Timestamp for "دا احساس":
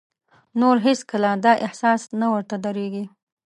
1.45-2.01